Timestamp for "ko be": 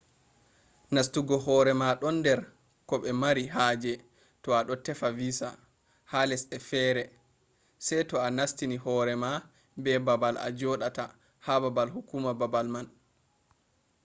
2.87-3.11